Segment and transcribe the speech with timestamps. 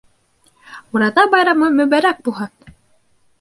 [0.97, 2.73] Ураҙа байрамы мөбәрәк булһын!